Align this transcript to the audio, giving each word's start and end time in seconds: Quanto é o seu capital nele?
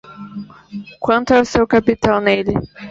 Quanto 0.99 1.31
é 1.35 1.39
o 1.39 1.45
seu 1.45 1.67
capital 1.67 2.19
nele? 2.21 2.55